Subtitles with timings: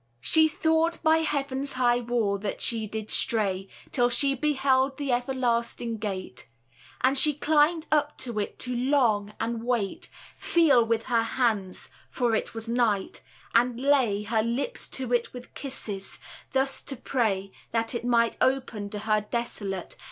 [0.21, 5.99] She thought by heaven's high wall that she did stray Till she beheld the everlasting
[5.99, 6.47] gate:
[7.01, 10.09] And she climbed up to it to long, and wait,
[10.39, 13.21] Feel with her hands (for it was night),
[13.53, 16.17] and lay Her lips to it with kisses;
[16.51, 19.97] thus to pray That it might open to her desolate.